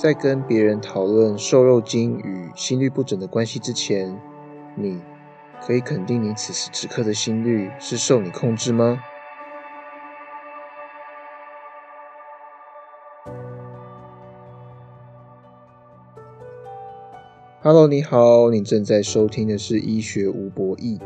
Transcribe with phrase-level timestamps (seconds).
[0.00, 4.16] 在跟别人讨论瘦肉精与心律不整的关系之前，
[4.76, 5.00] 你
[5.60, 9.00] 可以肯定你此时此刻的心率是受你控制吗
[17.60, 21.00] ？Hello，你好，你正在收听的是医学无博弈，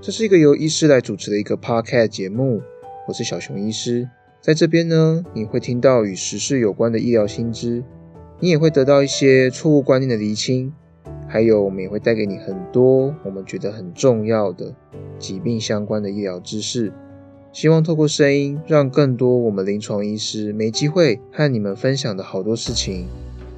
[0.00, 2.60] 这是一个由医师来主持的一个 Podcast 节目，
[3.06, 7.84] 我是小熊医师，在这边呢，你会听到与时事有关的医疗新知。
[8.42, 10.72] 你也会得到一些错误观念的厘清，
[11.28, 14.74] 还有我们也会带给你很多我们觉得很重要的
[15.16, 16.92] 疾病相关的医疗知识。
[17.52, 23.06] 希望透过声音，让更多我们临床医师没机会和你们分享的好多事情，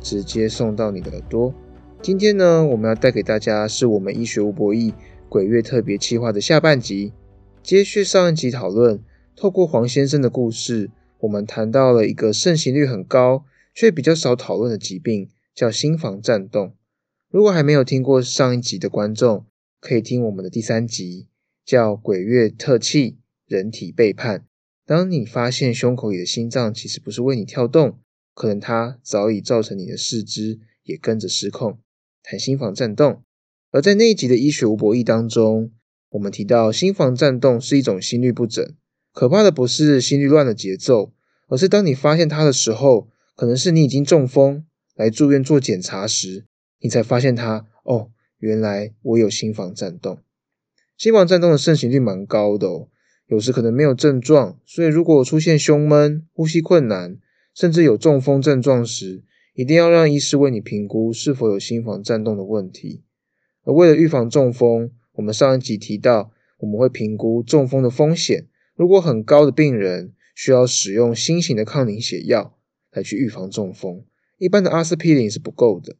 [0.02, 1.54] 直接送到你的耳朵。
[2.02, 4.92] 今天呢，我们要带给大家是我们医学无博弈
[5.30, 7.14] 鬼月特别企划的下半集，
[7.62, 9.00] 接续上一集讨论，
[9.34, 13.44] 透过黄先生的故事，我们谈到了一个盛行率很高。
[13.74, 16.76] 却比较少讨论的疾病叫心房颤动。
[17.28, 19.44] 如果还没有听过上一集的观众，
[19.80, 21.26] 可以听我们的第三集，
[21.64, 24.46] 叫“鬼月特气，人体背叛”。
[24.86, 27.98] 当你发现胸口里的心脏其实不是为你跳动，
[28.34, 31.80] 可能它早已造成你的四肢也跟着失控，
[32.22, 33.22] 谈心房颤动。
[33.72, 35.72] 而在那一集的医学无博弈当中，
[36.10, 38.64] 我们提到心房颤动是一种心律不整，
[39.12, 41.12] 可怕的不是心律乱的节奏，
[41.48, 43.08] 而是当你发现它的时候。
[43.36, 46.46] 可能是你已经中风来住院做检查时，
[46.80, 50.18] 你才发现它哦，原来我有心房颤动。
[50.96, 52.88] 心房颤动的盛行率蛮高的哦，
[53.26, 57.18] 有时可能没有症状，所以如果出现胸闷、呼吸困难，
[57.52, 63.02] 甚至有中风症状时，一定要让医师为你评估是否有心房颤动的问题。
[63.64, 72.53] 而为了预防中风，我们上一集提到，我们会评估中风的风险，如果很高的病人需要使用新型的抗凝血药。
[72.94, 74.02] 来去预防中风，
[74.38, 75.96] 一般的阿司匹林是不够的。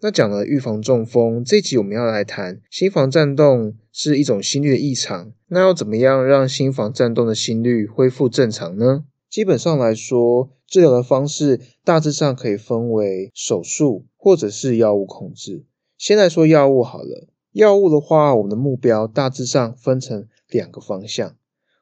[0.00, 5.32] 那讲了预防中风，这集我们要来谈心房颤动是一种心率的异常。
[5.48, 9.04] 那要怎么样让心房颤动的心率恢复正常呢？
[9.30, 15.64] 基本上来说，治疗的方式大致上可以分为手术或者是药物控制。
[15.96, 21.36] 先来说药物好了，药物的话，我们的目标大致上分成两个方向。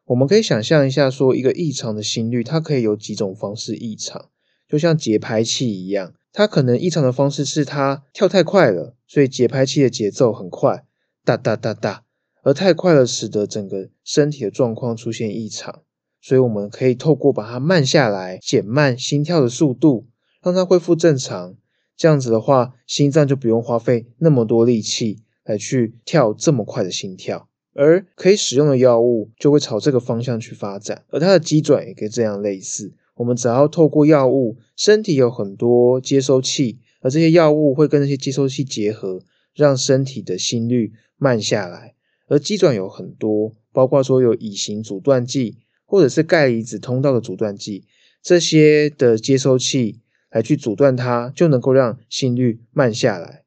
[0.07, 4.29] 我们可以想象一下，说一个异常的心率，它可以有几种方式异常，
[4.69, 10.85] 就像节拍器一样，它可能异常的方式是它跳太快了，所以节拍器的节奏很快，
[11.25, 12.05] 哒哒哒哒，
[12.43, 15.83] 而太快了，使得整个身体的状况出现异常，
[16.21, 20.09] 所以我们可以透过把它慢下来，减慢心跳的速度，
[20.43, 21.57] 让它恢复正常，
[21.97, 27.49] 这样子的话，心脏就不用花费那么多力气来去跳这么快的心跳。
[27.75, 32.93] 而可以使用的药物就会朝这个方向去发展，而它的机转也跟这样类似。
[33.17, 39.21] 我们只要透过药物，身体有很多接收器，而这些药物会跟那些接收器结合，
[39.55, 41.95] 让身体的心率慢下来。
[42.29, 47.85] 而机转有很多，包括说有乙型阻断剂，或者是钙离子通道的阻断剂，
[48.23, 53.43] 这些的接收器来去阻断它，就能够让心率慢下来。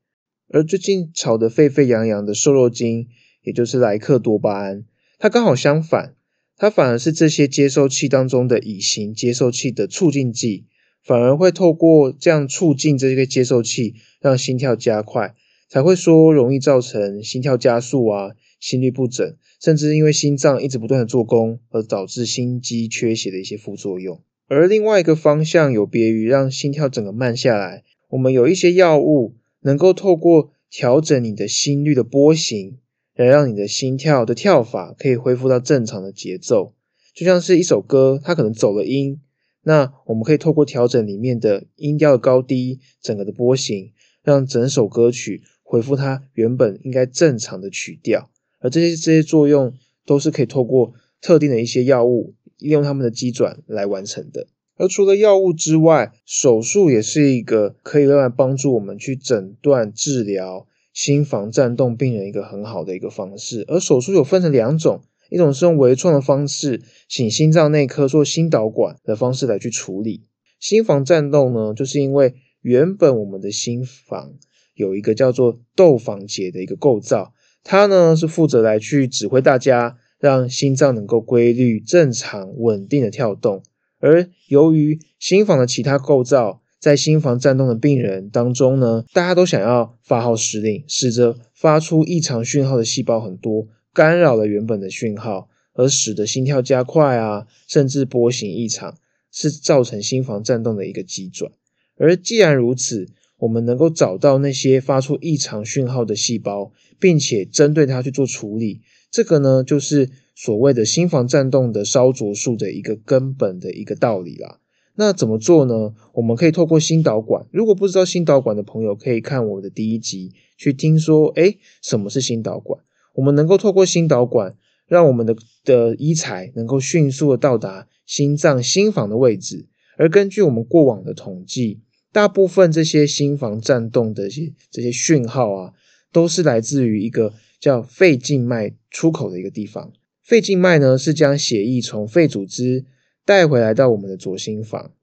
[0.50, 3.08] 而最近炒得沸沸扬扬的瘦肉精。
[3.48, 4.84] 也就是莱克多巴胺，
[5.18, 6.16] 它刚好相反，
[6.58, 10.66] 它反而是这些接收器当中的乙型接收器的促进剂，
[11.02, 15.34] 反而会透过这样促进这些接收器，让心跳加快，
[15.70, 24.22] 才会说容易造成心跳加速啊，心律不整，甚至因为心脏一直不断的做工而导致心肌缺血的一些副作用。
[24.50, 32.80] 而另外一个方向有别于让心跳整个慢下来，我们有一些药物能够透过调整你的心率的波形。
[33.18, 36.74] 来让你的心跳的跳法可以恢复到正常的节奏，
[37.16, 39.20] 就像是一首歌，它可能走了音，
[39.64, 43.92] 那我们可以透过调整里面的音调的高低，整个的波形，
[44.24, 48.30] 让整首歌曲恢复它原本应该正常的曲调。
[48.60, 49.74] 而这些这些作用
[50.06, 54.48] 都是可以透过特定的一些药物，利用它们的机转来完成的。
[54.76, 60.68] 而除了药物之外，手术也是一个可以用来帮助我们去诊断治疗。
[60.98, 70.24] 心房颤动病人一个很好的一个方式，而手术有分成两种，一种是用微创的方式，请心脏内科做心导管的方式来去处理
[70.60, 74.34] 心房颤动呢，就是因为原本我们的心房
[74.74, 77.32] 有一个叫做窦房结的一个构造，
[77.64, 83.62] 它呢是负责来去指挥大家，让心脏能够规律、正常、稳定的跳动，
[84.00, 86.64] 而由于心房的其他构造。
[86.88, 98.96] 在心房颤动的病人当中呢，大家都想要发号施令，使得发出异常讯号的细胞很多，干扰了原本的讯号，而使得心跳加快啊，甚至波形异常，
[99.34, 101.52] 是造成心房颤动的一个急转。
[101.98, 108.80] 而既然如此，我们能够找到那些发出异常讯号的细胞，并且针对它去做处理，
[109.12, 114.62] 这个呢，就是所谓的心房颤动的烧灼术的一个根本的一个道理啦。
[115.00, 115.94] 那怎么做呢？
[116.14, 117.46] 我们可以透过心导管。
[117.52, 122.82] 如果不知道心导管的朋友，可以看我的第一集去听说，诶，什么是心导管？
[123.14, 124.56] 我们能够透过心导管，
[124.88, 129.68] 让我们的的医材能够迅速的到达心脏心房的位置。
[129.98, 135.74] 而根据我们过往的统计，大部分这些心房颤动的些这些讯号啊，
[136.12, 139.94] 都是来自于一个叫肺静脉出口的一个地方。
[140.24, 142.86] 肺静脉呢，是将血液从肺组织
[143.28, 144.94] 带回来到我们的左心房，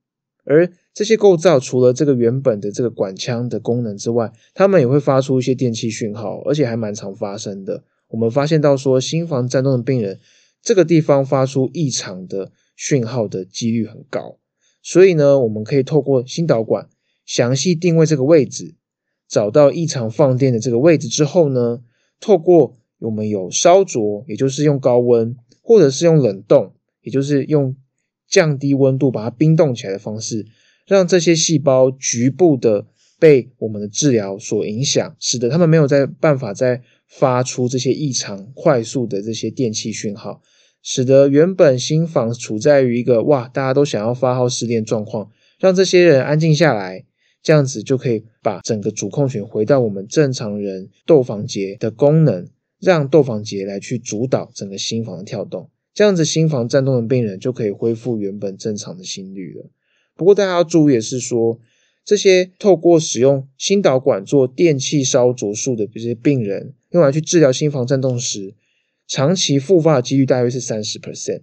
[0.44, 7.84] 而这些构造除了这个原本的这个管腔的功能之外，它们也会发出一些电气讯号，而且还蛮常发生的。
[8.08, 10.18] 我们发现到说，心房颤动的病人，
[10.62, 14.38] 这个地方发出异常的讯号的几率很高。
[14.82, 16.88] 所以呢，我们可以透过心导管
[17.26, 18.74] 详细定位这个位置，
[19.28, 21.82] 找到异常放电的这个位置之后呢，
[22.18, 26.72] 透过我们有烧灼，也就是用高温，或者是用冷冻，
[27.02, 27.76] 也就是用
[28.28, 30.46] 降低温度把它冰冻起来的方式，
[30.86, 32.86] 让这些细胞局部的
[33.18, 40.42] 被我们的治疗所影响，使得他们没有在办法再发出这些异常快速的这些电气讯号，
[40.82, 47.04] 使得原本心房处在于一个哇大家都想要发号施令状况，让这些人安静下来，
[47.42, 52.48] 这样子就可以把整个主控权回到我们正常人窦房结的功能，
[52.80, 55.70] 让窦房结来去主导整个心房的跳动。
[55.94, 59.70] 这样子，心房颤动的病人就可以恢复原本正常的心率了。
[60.16, 61.60] 不过，大家要注意的是，说
[62.04, 68.54] 这些透过使用心导管做电气烧灼术的这些病人，用来去治疗心房颤动时，
[69.06, 71.42] 长期复发的几率大约是三十 percent。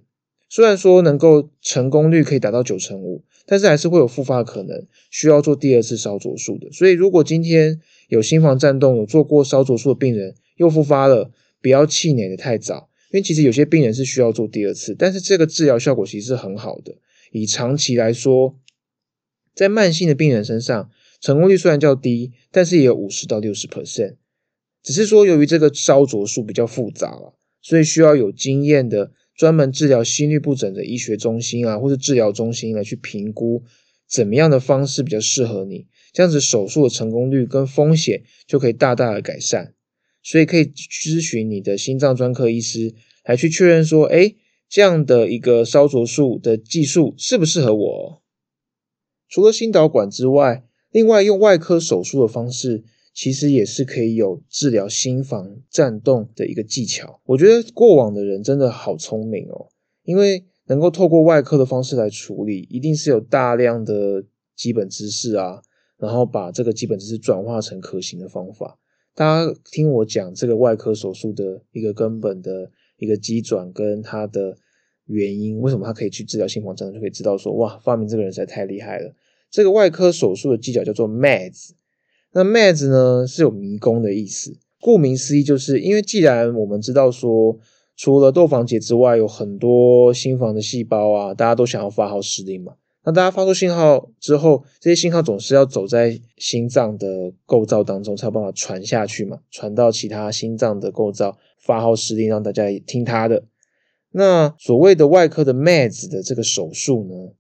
[0.50, 6.70] 虽然说能够成功率可以达到九成五，但是还是会有复发的可能，需要做第二次烧灼术的。
[6.74, 11.32] 所以，如果今天有心房颤动、有做过烧灼术的病人又复发了，
[11.62, 12.90] 不要气馁的太早。
[13.12, 16.96] 因为其实有些病人是需要做第二次，但是这个治疗效果其实是很好的。
[17.32, 18.58] 以长期来说，
[19.54, 24.16] 在慢性的病人身上，成功率虽然较低，但是也有五十到六十 percent。
[24.82, 33.64] 只是说，由于这个烧灼术比较复杂了，所以需要有经验的专门治疗心律不整的医学中心啊，或是治疗中心来去评估
[34.10, 39.76] 怎么样的方式比较适合你，这样子手术的成功率跟风险就可以大大的改善。
[40.24, 42.94] 所以可以咨询你的心脏专科医师，
[43.26, 44.36] 来去确认说，哎，
[44.70, 48.22] 这样的一个烧灼术的技术适不适合我？
[49.28, 52.84] 除了心导管之外，另外用外科手术的方式，
[53.14, 57.22] 其实也是可以有治疗心房颤动的一个技巧。
[57.26, 59.68] 我觉得过往的人真的好聪明哦，
[60.04, 64.24] 因为能够透过外科的方式来处理，一定是有大量的
[64.56, 65.62] 基本知识啊，
[65.98, 68.78] 然后把这个基本知识转化成可行的方法。
[69.14, 74.58] 大家听我讲这个外科手术的一个根本的一个机转跟它的
[75.06, 79.14] 原因，为什么它可以去治疗心房颤，就可以知道说，哇，发明这个人实在太厉害了。
[79.50, 81.72] 这个外科手术的技巧叫做 MADS，
[82.32, 87.60] 那 MADS 呢是有迷宫的意思，顾名思义，就是因为既然我们知道说，
[87.98, 92.76] 除了窦房结之外，有很多心房的细胞啊，大家都想要发号施令嘛。
[93.04, 103.44] 那大家发出信号之后，这些信号总是要走在心脏的构造当中，才有办法传下去嘛，传到其他心脏的构造，发号施令，让大家听他的。
[104.12, 107.34] 那所谓的外科的 MADS 的这个手术呢，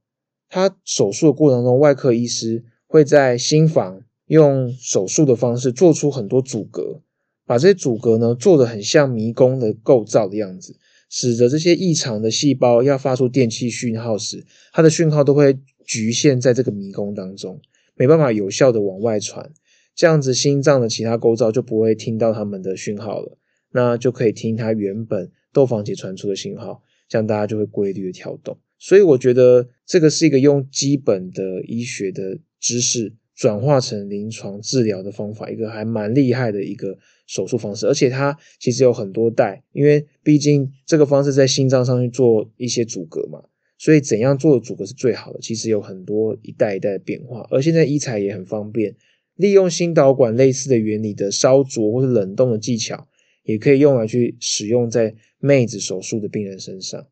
[0.49, 7.01] 它手术的过程中，外科医师会在心房用手术的方式做出很多阻隔，
[7.45, 10.75] 把这些阻隔呢做的很像迷宫的构造的样子。
[11.11, 17.59] 使得这些异常的细胞要发出电气讯号时，它的讯号都会局限在这个迷宫当中，
[17.95, 19.51] 没办法有效的往外传。
[19.93, 23.37] 这样子，心脏的其他构造就不会听到他们的讯号了，
[23.73, 28.57] 那就可以听它原本窦房结传出的信号，这样大家就会规律的跳动。
[28.79, 33.13] 所以，我觉得这个是一个用基本的医学的知识。
[33.41, 36.95] 转化成临床治疗的方法，一个还蛮厉害的一个
[37.25, 43.41] 手术方式，而且它其实有很多代，因为毕竟这个方式在心脏上去做一些阻隔嘛，
[43.79, 47.47] 所以怎样做的阻隔是最好的，其实有很多一代一代的变化。
[47.49, 48.95] 而现在医材也很方便，
[49.33, 53.07] 利用心导管类似的原理的烧灼或者冷冻的技巧，
[53.41, 57.07] 也可以用来去使用在妹子手术的病人身上。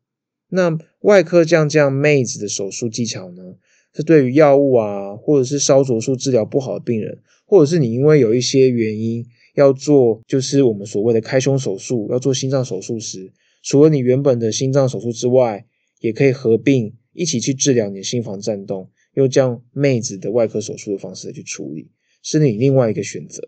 [0.50, 3.55] 那外科这样这样妹子的手术技巧呢？
[3.93, 13.31] 是对于药物啊，或者是烧灼术治疗不好的病人，或者是你因为有一些原因要做，就是我们所谓的开胸手术，要做心脏手术时，
[13.63, 15.65] 除了你原本的心脏手术之外，
[16.00, 21.89] 也可以合并一起去治疗你的心房颤动，用这样妹子的外科手术的方式去处理，
[22.24, 23.43] 是你另外一个选择。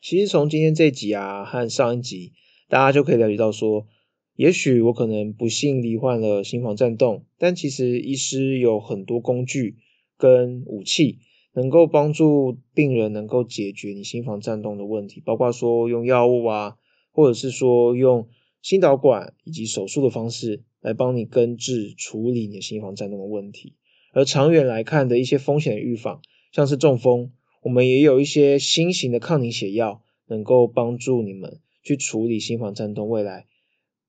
[0.00, 2.32] 其实从今天这集啊和上一集，
[2.68, 3.88] 大家就可以了解到说，
[4.36, 9.76] 也许我可能不幸罹患了心房颤动，但其实医师有很多工具
[10.16, 11.18] 跟武器，
[11.52, 16.76] 能够帮助病人能够解决你心房颤动的问题，包括说用药物啊，
[17.12, 18.28] 或者是说用
[18.62, 23.74] 心导管以及手术的方式来帮你根治处理你的心房颤动的问题。
[24.12, 27.32] 而长远来看的一些风险预防，像是中风。
[27.62, 33.46] 我们也有一些新型的抗凝血药，能够帮助你们去处理心房颤动未来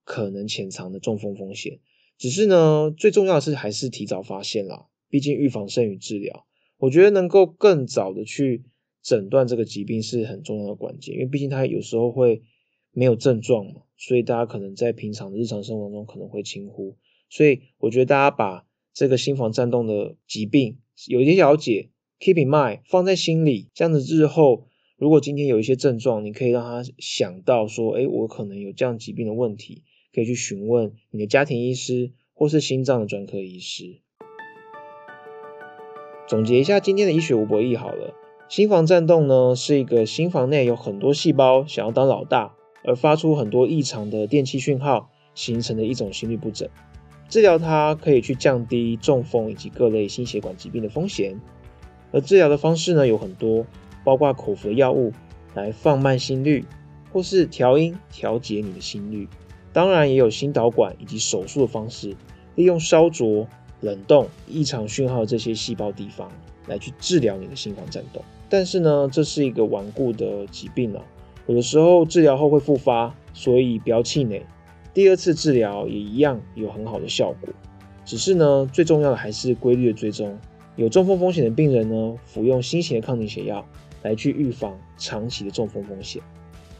[0.03, 1.79] 可能潜藏的中风风险。
[2.17, 6.45] 只是呢，最重要的是还是提早发现啦，毕竟预防胜于治疗。
[6.77, 8.63] 我觉得能够更早的去
[9.01, 12.43] 诊断这个疾病是很重要的关键，因为毕竟它有时候会
[12.91, 16.97] 没有症状嘛，所以大家可能在平常的日常生活中可能会轻忽。
[17.29, 21.89] 所以我觉得大家把这个心房颤动的疾病有一些了解。
[22.19, 24.65] Keep in mind，放在心里，这样子日后
[24.97, 34.01] 如果今天有一些症状，你可以让他想到说，哎，我可能有这样疾病的问题，可以去询问你的家庭医师或是心脏的专科医师。
[36.27, 38.13] 总结一下今天的医学无博弈好了，
[38.49, 42.51] 心房颤动呢是一个心房内有很多细胞想要当老大，
[42.83, 46.67] 而发出很多异常的电气讯号，形成的一种心律不整。
[47.29, 51.39] 治疗它可以去降低中风以及各类心血管疾病的风险。
[52.11, 53.65] 而治疗的方式呢有很多，
[54.03, 55.13] 包括口服药物
[55.53, 56.65] 来放慢心率，
[57.13, 59.29] 或是调音调节你的心率。
[59.71, 62.17] 当然也有心导管以及手术的方式，
[62.55, 63.47] 利用烧灼、
[63.87, 66.29] 冷冻异常讯号这些细胞地方
[66.67, 68.21] 来去治疗你的心房颤动。
[68.49, 71.01] 但是呢，这是一个顽固的疾病啊，
[71.47, 74.45] 有的时候治疗后会复发，所以不要气馁。
[74.93, 77.49] 第二次治疗也一样有很好的效果，
[78.03, 80.37] 只是呢，最重要的还是规律的追踪。
[80.75, 83.65] 有中风风险的病人呢，服用新型的抗凝血药
[84.03, 86.21] 来去预防长期的中风风险。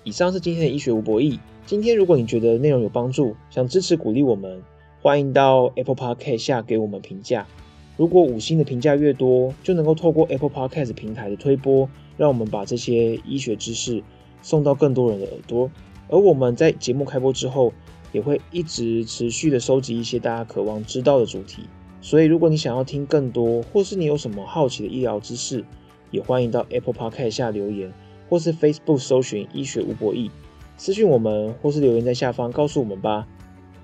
[0.03, 1.39] 以上是今天的医学无博弈。
[1.65, 4.61] 今天如果你觉得内容有帮助，想支持鼓励我们，
[5.07, 7.47] 欢迎到 Apple Podcast 下给我们评价。
[7.95, 14.03] 如果五星的评价越多，就能够透过 Apple Podcast 平台的推播，让我们把这些医学知识
[14.41, 15.71] 送到更多人的耳朵。
[16.09, 17.71] 而我们在节目开播之后，
[18.11, 21.61] 也会一直持续的收集一些大家渴望知道的主题。
[22.01, 25.63] 所以，如果你想要听更多，或是你有什么好奇的医疗知识，
[26.11, 27.93] 也欢迎到 Apple Podcast 下留言，
[28.27, 30.29] 或是 Facebook 搜寻“医学无博弈”，
[30.75, 33.25] 私讯我们，或是留言在下方告诉我们吧。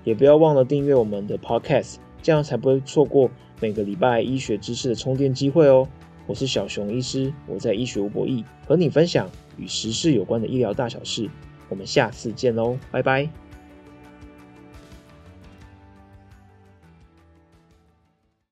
[0.04, 3.30] 也不要忘了订阅我们的 Podcast，这样才不会错过
[3.60, 5.88] 每个礼拜医学知识的充电机会哦。
[6.26, 11.28] 我是小熊医师，我在医学无博弈和你分享与时事有关的医疗大小事。
[11.68, 13.43] 我们下次见喽，拜拜。